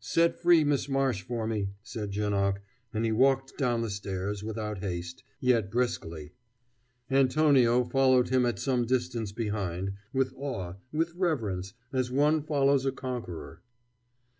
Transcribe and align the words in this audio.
"Set 0.00 0.34
free 0.34 0.64
Miss 0.64 0.88
Marsh 0.88 1.22
for 1.22 1.46
me," 1.46 1.68
said 1.84 2.10
Janoc, 2.10 2.60
and 2.92 3.04
he 3.04 3.12
walked 3.12 3.56
down 3.56 3.80
the 3.80 3.90
stairs, 3.90 4.42
without 4.42 4.78
haste, 4.78 5.22
yet 5.38 5.70
briskly 5.70 6.32
Antonio 7.12 7.84
following 7.84 8.24
him 8.26 8.44
at 8.44 8.58
some 8.58 8.84
distance 8.86 9.30
behind, 9.30 9.92
with 10.12 10.34
awe, 10.36 10.74
with 10.92 11.14
reverence, 11.14 11.74
as 11.92 12.10
one 12.10 12.42
follows 12.42 12.86
a 12.86 12.90
conqueror. 12.90 13.62